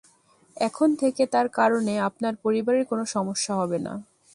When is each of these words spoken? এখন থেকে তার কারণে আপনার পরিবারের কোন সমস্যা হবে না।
এখন 0.57 0.89
থেকে 0.95 1.23
তার 1.25 1.47
কারণে 1.49 1.93
আপনার 1.99 2.33
পরিবারের 2.43 2.83
কোন 2.85 2.99
সমস্যা 3.15 3.53
হবে 3.55 3.77
না। 3.79 3.93